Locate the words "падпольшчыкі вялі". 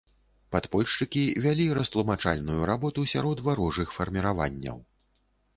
0.53-1.67